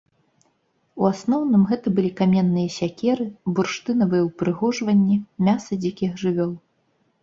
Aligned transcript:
У 1.03 1.05
асноўным 1.09 1.65
гэта 1.73 1.87
былі 1.99 2.11
каменныя 2.23 2.69
сякеры, 2.79 3.29
бурштынавыя 3.55 4.27
ўпрыгожванні, 4.29 5.23
мяса 5.49 5.71
дзікіх 5.87 6.23
жывёл. 6.29 6.53